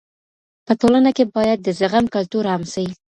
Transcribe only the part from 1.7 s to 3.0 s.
زغم کلتور عام سي.